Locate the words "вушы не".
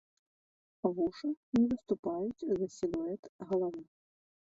0.99-1.61